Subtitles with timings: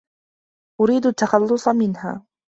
[0.81, 2.25] أريد التّحلّص منها.